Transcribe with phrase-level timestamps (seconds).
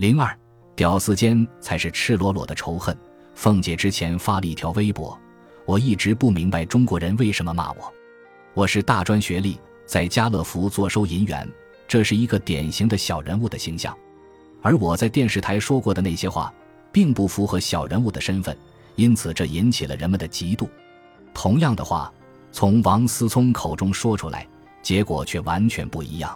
[0.00, 0.34] 零二，
[0.74, 2.96] 屌丝间才是赤裸裸的仇恨。
[3.34, 5.20] 凤姐之前发了一条微博，
[5.66, 7.92] 我一直不明白中国人为什么骂我。
[8.54, 11.46] 我是大专学历，在家乐福做收银员，
[11.86, 13.94] 这是一个典型的小人物的形象。
[14.62, 16.50] 而我在电视台说过的那些话，
[16.90, 18.56] 并不符合小人物的身份，
[18.96, 20.66] 因此这引起了人们的嫉妒。
[21.34, 22.10] 同样的话，
[22.50, 24.48] 从王思聪口中说出来，
[24.80, 26.34] 结果却完全不一样。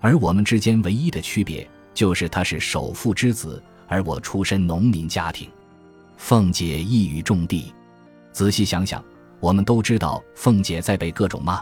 [0.00, 1.64] 而我们之间唯一的区别，
[1.98, 5.50] 就是他是首富之子，而我出身农民家庭。
[6.16, 7.74] 凤姐一语中的，
[8.30, 9.04] 仔细想想，
[9.40, 11.60] 我们都知道凤姐在被各种骂，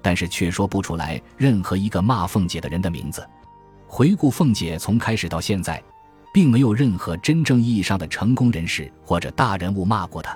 [0.00, 3.28] 但是却说不出来任何一个骂凤姐的人的名字。
[3.86, 5.82] 回顾凤姐从开始到现在，
[6.32, 10.34] 并没有任何真正意义上的成功人士或者大人物骂过她，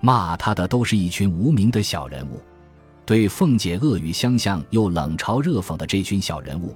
[0.00, 2.40] 骂她的都是一群无名的小人物。
[3.04, 6.74] 对凤姐恶语相向又冷嘲热讽的这群小人物，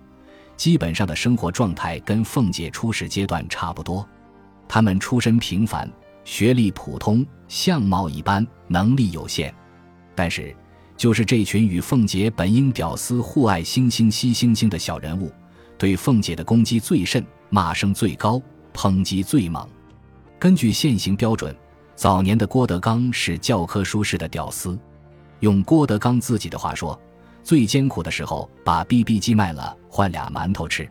[0.56, 4.06] 基本上的生活状态跟凤姐初始阶段差不多。
[4.69, 5.91] 他们出身平凡，
[6.24, 9.54] 学历普通，相貌一般，能力有限。
[10.15, 10.54] 但是，
[10.96, 15.32] 就是这群与凤姐本应屌丝互爱惺惺惜惺惺的小人物，
[15.77, 18.40] 对凤姐的攻击最甚，骂声最高，
[18.73, 19.68] 抨击最猛。
[20.38, 21.55] 根据现行标准，
[21.95, 24.79] 早年的郭德纲是教科书式的屌丝。
[25.40, 26.99] 用郭德纲自己的话说，
[27.45, 30.88] 最艰苦的时候，把 BB 机卖了换俩馒头吃。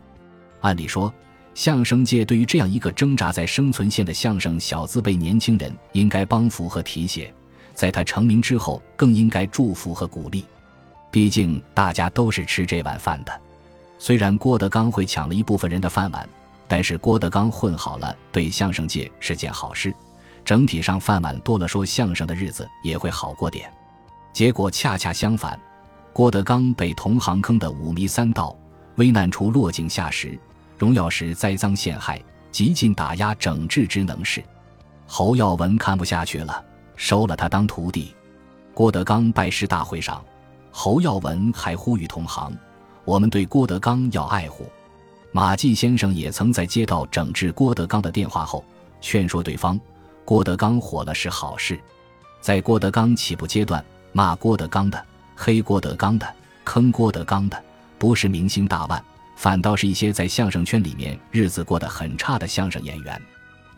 [0.60, 1.12] 按理说，
[1.54, 7.32] 相声界对于这样一个挣扎在生存线的相声小资辈年轻人，应该帮扶和提携，
[7.74, 10.44] 在他成名之后，更应该祝福和鼓励。
[11.10, 13.40] 毕竟大家都是吃这碗饭的。
[13.98, 16.28] 虽然郭德纲会抢了一部分人的饭碗，
[16.66, 19.92] 但是郭德纲混好了，对相声界是件好事。
[20.44, 23.72] 整体上饭碗多了，说相声的日子也会好过点。
[24.32, 25.60] 结果恰恰相反，
[26.12, 28.54] 郭德纲被同行坑得五迷三道，
[28.96, 30.38] 危难处落井下石，
[30.76, 34.44] 荣耀时栽赃陷害，极尽打压整治之能事。
[35.06, 36.62] 侯耀文看不下去了，
[36.96, 38.14] 收了他当徒弟。
[38.74, 40.22] 郭德纲拜师大会上，
[40.70, 42.54] 侯耀文还呼吁同行
[43.06, 44.66] ：“我们对郭德纲要爱护。”
[45.32, 48.62] 马季先生也曾在接到整治郭德纲的电话后，
[49.00, 49.80] 劝说对方
[50.26, 51.80] ：“郭德纲火了是好事。”
[52.42, 53.82] 在郭德纲起步阶段。
[54.14, 55.02] 骂郭德纲的、
[55.34, 56.34] 黑郭德纲的、
[56.64, 57.62] 坑郭德纲的，
[57.98, 59.02] 不是明星大腕，
[59.36, 63.20] 反倒是一些在相声圈里面日子过得很差的相声演员。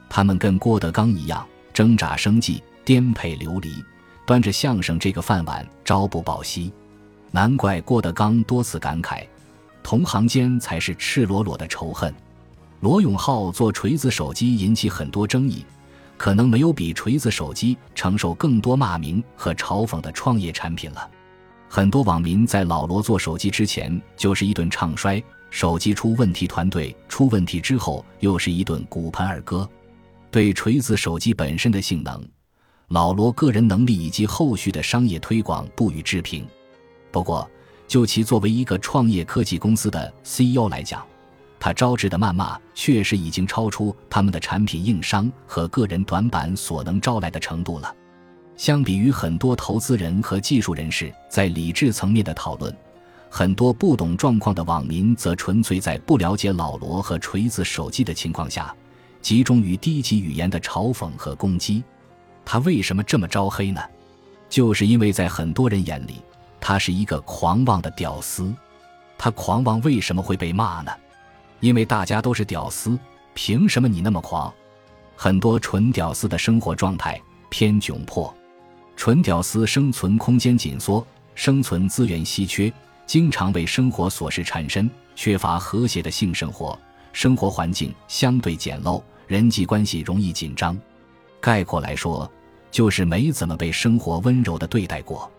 [0.08, 3.82] 他们跟郭德纲一样挣扎生计、颠沛流离，
[4.26, 6.72] 端着相声这个饭碗朝不保夕。
[7.30, 9.26] 难怪郭德纲多次感慨：
[9.82, 12.14] 同行间才是赤裸裸的仇恨。
[12.80, 15.64] 罗永浩做锤子手机引起很多争议。
[16.16, 21.10] 可能没有比锤子手机承受更多骂名和嘲讽的创业产品了。
[21.68, 29.68] 很多网民在老罗做手机之前就是一顿唱衰，手机出问题，团队出问题之后又是一顿骨盆儿歌。
[30.30, 32.24] 对锤子手机本身的性能、
[32.88, 36.46] 老罗个人能力以及后续的商业推广不予置评。
[37.10, 37.48] 不过，
[37.86, 41.04] 就其作为一个创业科技公司的 CEO 来讲，
[41.60, 47.94] 他招致的谩骂确实已经超出他们的产品硬伤和个人短板所能招来的程度了。
[48.56, 52.74] 相比于很多投资人和技术人士在理智层面的讨论，
[53.28, 58.74] 很多不懂状况的网民则纯粹在不了解老罗和锤子手机的情况下，
[59.20, 61.82] 集中于低级语言的嘲讽和攻击。
[62.44, 63.80] 他为什么这么招黑呢？
[64.48, 66.22] 就是因为在很多人眼里，
[66.60, 68.54] 他是一个狂妄的屌丝。
[69.18, 70.92] 他狂妄为什么会被骂呢？
[71.60, 72.98] 因为大家都是屌丝，
[73.32, 74.52] 凭什么你那么狂？
[75.16, 78.32] 很多纯屌丝的生活状态偏窘迫，
[78.96, 82.72] 纯屌丝生存空间紧缩，生存资源稀缺，
[83.06, 86.78] 经常为生活琐事缠身，缺乏和谐的性生活，
[87.12, 90.78] 生活环境相对简陋，人际关系容易紧张。
[91.40, 92.30] 概括来说，
[92.70, 95.30] 就是没怎么被生活温柔的对待过。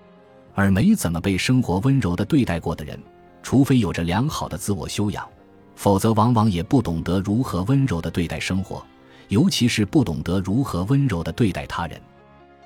[0.53, 2.97] 而没怎么被生活温柔的对待过的人，
[3.43, 5.27] 除非有着良好的自我修养。
[5.75, 8.81] 否则，往往也不懂得如何温柔的对待生活，
[9.27, 12.01] 尤其是不懂得如何温柔的对待他人。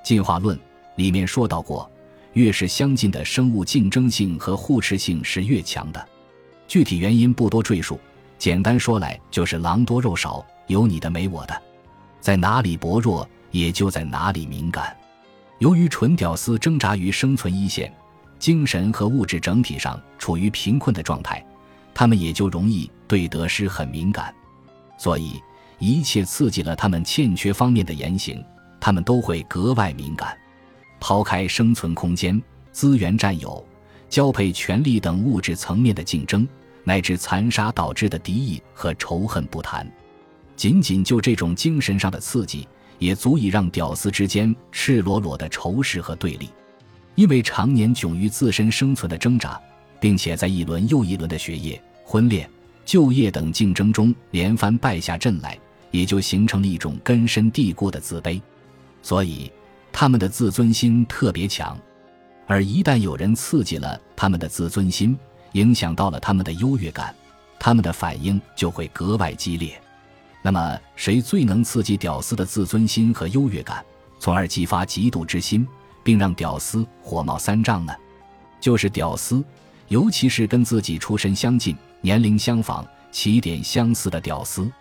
[0.04, 0.56] 进化论
[0.96, 1.90] 里面说到过，
[2.34, 6.08] 越是相近的生物，竞争性和互斥性是越强的。
[6.68, 7.98] 具体原因不多赘述，
[8.38, 11.62] 简单说来就是狼多肉少，有你的没我的，
[12.20, 14.96] 在哪里薄弱，也就在哪里敏感。
[15.58, 17.92] 由于纯屌丝挣扎于生存一线，
[18.38, 21.44] 精神和物质整体上处于贫困的状态。
[21.92, 24.32] 他们也就容易对得失很敏感，
[24.96, 25.42] 所以
[25.78, 28.42] 一切刺激了他们欠缺方面的言行，
[28.80, 30.38] 他们都会格外敏感。
[31.00, 33.66] 抛开生存空间、资源占有、
[34.08, 36.46] 交配权利等物质层面的竞争，
[36.84, 39.90] 乃至残杀导致的敌意和仇恨不谈，
[40.54, 42.68] 仅仅就这种精神上的刺激，
[42.98, 46.50] 也足以让屌丝之间赤裸裸的仇视和对立。
[47.16, 49.60] 因为常年窘于自身生存的挣扎，
[49.98, 52.48] 并且在一轮又一轮的学业、婚恋、
[52.84, 55.58] 就业等竞争中连番败下阵来，
[55.90, 58.40] 也就形成了一种根深蒂固的自卑。
[59.02, 59.50] 所以，
[59.92, 61.78] 他们的自尊心特别强。
[62.46, 65.16] 而一旦有人刺激了他们的自尊心，
[65.52, 67.14] 影响到了他们的优越感，
[67.58, 69.80] 他们的反应就会格外激烈。
[70.42, 73.84] 那么，谁最能刺激屌丝的自尊心和优越感，
[74.18, 75.66] 从而激发嫉妒之心？
[76.02, 77.94] 并让屌丝火冒三丈呢？
[78.58, 79.44] 就是屌丝，
[79.88, 84.72] 尤其是跟自己出身相近、年龄相仿、起点相似的屌丝。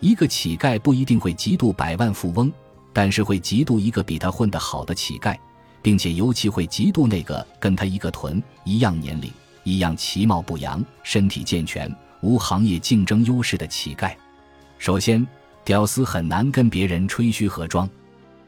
[0.00, 2.52] 一个乞丐不一定会嫉妒百万富翁，
[2.92, 5.36] 但是会嫉妒一个比他混得好的乞丐，
[5.82, 9.30] 并且尤其会嫉妒那个跟他一个屯、一样年龄、
[9.64, 14.14] 一样其貌不扬、身体健全、无行业竞争优势的乞丐。
[14.78, 15.26] 首先，
[15.64, 17.88] 屌丝很难跟别人吹嘘和装。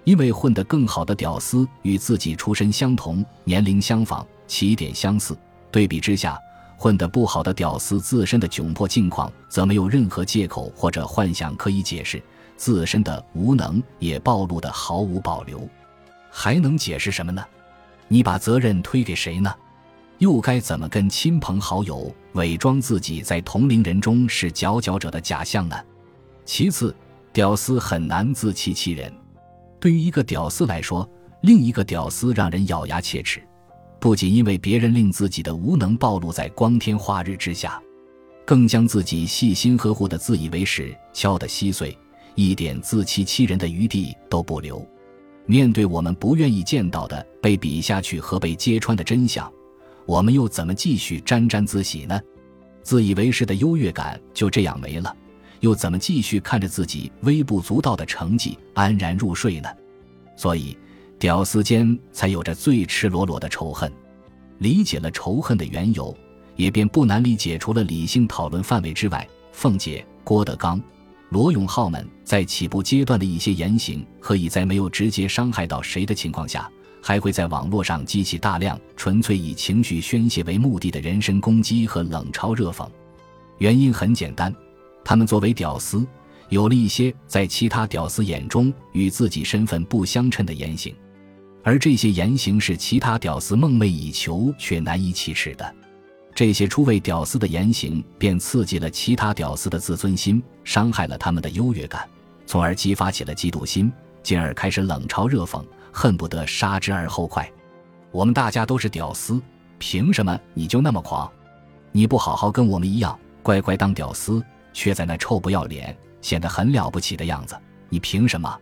[0.05, 5.37] 因为混得更好的屌丝与自己出身相同、年龄相仿、起点相似，
[5.71, 6.39] 对比之下，
[6.79, 12.21] 混得不好的屌丝自身的窘迫境况则没有任何借口或者幻想可以解释，
[12.61, 15.67] 自身的无能也暴露的毫无保留，
[16.31, 17.43] 还能解释什么呢？
[18.07, 19.51] 你把责任推给谁呢？
[20.19, 25.77] 又该怎么跟亲朋好友伪装自己在同龄人中是佼佼者的假象呢？
[26.45, 26.95] 其次，
[27.33, 29.11] 屌丝很难自欺欺人。
[29.81, 31.09] 对于一个屌丝来说，
[31.41, 33.43] 另一个屌丝让人咬牙切齿，
[33.99, 37.81] 不仅因为别人令自己的无能暴露在光天化日之下，
[38.45, 41.97] 更将自己细心呵护的自以为是敲得稀碎，
[42.35, 44.87] 一点自欺欺人的余地都不留。
[45.47, 49.53] 面对我们不愿意见到的被比下去和被揭穿的真相，
[50.07, 52.21] 我们又怎么继续沾沾自喜呢？
[52.83, 55.15] 自以为是的优越感就这样没了。
[55.61, 59.69] 又怎么继续看着自己微不足道的成绩安然入睡呢？
[60.35, 60.77] 所以，
[61.19, 63.93] 屌丝间才有着最赤裸裸的仇恨。
[64.59, 66.17] 理解了仇恨的缘由，
[66.57, 70.81] 也便不难理解，除了理性讨论范围之外，凤姐、郭德纲、
[71.31, 76.69] 罗永浩们在起步阶段的一些言行，可以在没有直接伤害到谁的情况下，
[77.01, 82.85] 还会在网络上激起大量纯粹以情绪宣泄为目的的人身攻击和冷嘲热讽。
[83.59, 84.53] 原因很简单。
[85.05, 86.05] 他们作为屌丝，
[86.49, 90.93] 有了一些在其他屌丝眼中与自己身份不相称的言行，
[91.63, 95.75] 而这些言行是其他屌丝梦寐以求却难以启齿的。
[96.41, 102.09] 这些初为屌丝的言行，便刺激了其他屌丝的自尊心，伤害了他们的优越感，
[102.47, 103.93] 从而激发起了嫉妒心，
[104.23, 107.47] 进而开始冷嘲热讽，恨不得杀之而后快。
[108.11, 109.39] 我们大家都是屌丝，
[109.79, 111.31] 凭什么你就那么狂？
[111.93, 114.43] 你不好好跟我们一样，乖乖当屌丝？
[114.73, 117.55] 却在那臭不要脸，显得很了不起的样子。
[117.91, 118.59] 你凭什么？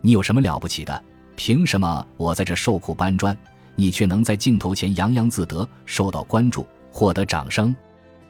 [0.00, 1.04] 你有什么了不起的？
[1.36, 3.38] 凭什么我在这受苦搬砖，
[3.76, 7.74] 你却能在镜头前洋洋自得，受到关注，获得掌声？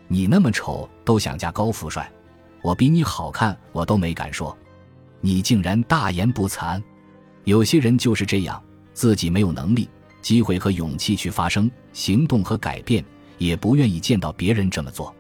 [0.09, 2.11] 你那么丑都想嫁高富帅，
[2.63, 4.57] 我比你好看我都没敢说，
[5.21, 6.83] 你竟然大言不惭。
[7.45, 8.63] 有些人就是这样，
[8.95, 9.89] 自己没有能力、
[10.21, 13.05] 机会和勇气去发声、行动和改变，
[13.39, 15.13] 也不愿意见到别人这么做。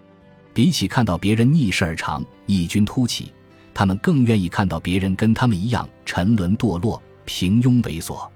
[0.55, 3.33] 比起看到别人逆势而长、异军突起，
[3.75, 8.29] 他们更愿意看到别人跟他们一样沉沦堕落、平庸猥琐。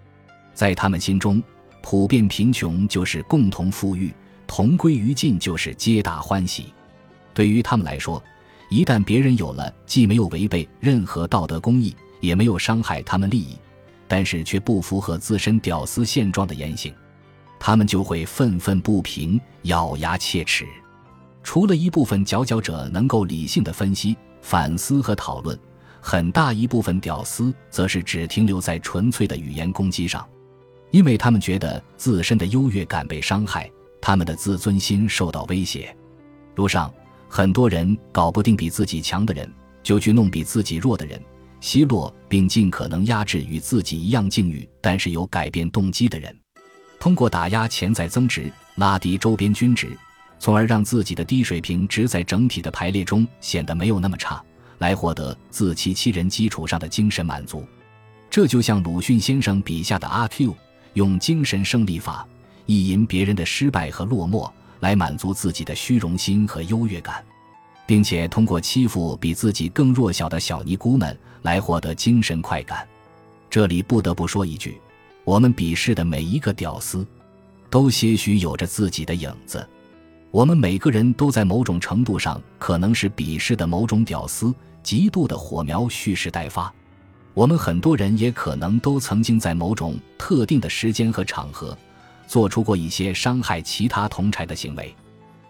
[0.55, 1.43] 在他们心中，
[1.83, 4.13] 普遍贫穷就是共同富裕，
[4.47, 6.73] 同归于尽就是皆大欢喜。
[7.35, 8.23] 对于他们来说，
[8.69, 13.57] 一旦别人有了既没有违背任何道德公义，也没有伤害他们利益，
[14.09, 16.95] 但是却不符合自身屌丝现状的言行，
[17.59, 20.67] 他们就会愤愤不平、咬牙切齿。
[21.43, 25.57] 除了一部分佼佼者能够理性的分析、反思和讨论，
[26.01, 30.27] 很大一部分屌丝则是只停留在纯粹的语言攻击上，
[30.91, 33.71] 因为他们觉得自身的优越感被伤害，
[34.07, 35.93] 他们的自尊心受到威胁。
[36.55, 36.95] 路上
[37.29, 41.21] 很多人搞不定比自己强的人，就去弄比自己弱的人，
[41.61, 46.33] 奚落并尽可能压制与自己一样境遇但是有改变动机的人，
[47.01, 49.99] 通过打压潜在增值，拉低周边均值。
[50.39, 54.41] 从而让自己的低水平值在整体的排列中显得没有那么差，
[54.79, 57.67] 来获得自欺欺人基础上的精神满足。
[58.31, 60.55] 这就像鲁迅先生笔下的阿 Q，
[60.93, 62.25] 用精神胜利法
[62.67, 67.25] 意淫别人的失败和落寞，来满足自己的虚荣心和优越感，
[67.87, 72.87] 并且通过欺负比自己更弱小的小尼姑们来获得精神快感。
[73.49, 74.81] 这里不得不说一句：
[75.25, 77.07] 我们鄙视的每一个屌丝，
[77.71, 79.67] 都些许有着自己的影子。
[80.33, 86.71] 我们每个人都在某种程度上可能是鄙视的某种屌丝，极度的火苗蓄势待发。
[87.33, 91.77] 我们很多人也可能都曾经在某种特定的时间和场合，
[92.27, 94.95] 做出过一些伤害其他同柴的行为，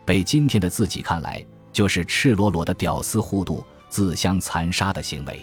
[0.04, 5.40] 被今天的自己看来，就是赤裸裸的屌丝互妒、自相残杀的行为。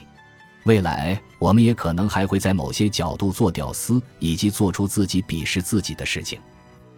[0.66, 6.40] 未来，我们也可能还会在某些角度做屌丝，以及做出自己鄙视自己的事情。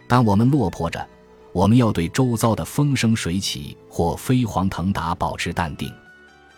[0.06, 1.04] 当我们落魄着，
[1.52, 5.92] 我们要对周遭的风生水起或飞黄腾达保持淡定。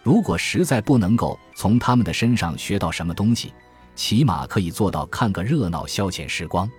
[0.03, 3.55] 如果实在不能够从他们的身上学到什么东西，
[3.95, 6.71] 起码可以做到看个热闹消遣时光。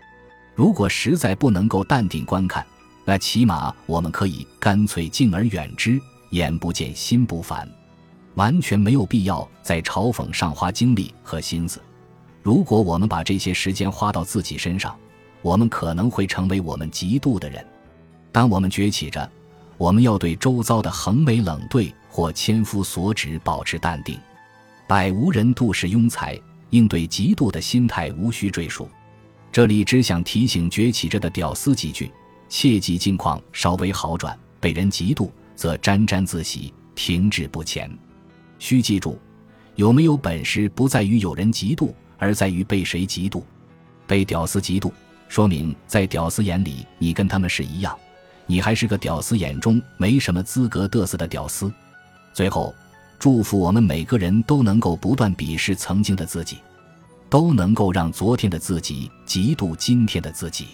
[0.60, 2.66] 如果实在不能够淡定观看，
[3.06, 5.98] 那起码我们可以干脆敬而远之，
[6.32, 7.66] 眼不见心不烦，
[8.36, 11.82] 完全没有必要在嘲讽上花精力和心思。
[12.44, 14.94] 如果我们把这些时间花到自己身上，
[15.42, 17.66] 我们可能会成为我们嫉妒的人。
[18.30, 19.32] 当我们崛起着，
[19.78, 21.90] 我们要对周遭的横眉冷对。
[22.12, 24.20] 或千夫所指，保持淡定。
[24.88, 26.38] 百无人妒是庸才，
[26.72, 28.90] 应对嫉妒的心态无需赘述。
[29.52, 32.12] 这里只想提醒崛起着的屌丝几句：
[32.48, 37.90] 切记境况稍微好转，被人嫉妒则沾沾自喜，停滞不前。
[38.60, 39.18] 需记住，
[39.76, 43.42] 有没有本事不在于有人嫉妒，而在于被谁嫉妒。
[44.06, 44.92] 被屌丝嫉妒，
[45.28, 47.98] 说明在屌丝眼里你跟他们是一样，
[48.46, 51.72] 你还是个屌丝眼中没什么资格嘚瑟的屌丝。
[52.34, 52.74] 最后，
[53.18, 56.60] 祝福我们每个人都能够不断鄙视曾经的自己，
[57.30, 60.68] 都能够让昨天的自己嫉妒今天的自己。